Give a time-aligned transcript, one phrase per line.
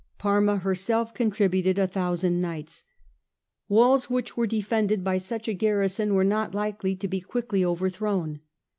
[0.17, 2.85] Parma herself contributed a thousand knights.
[3.69, 8.39] Walls which were defended by such a garrison were not likely to be quickly overthrown.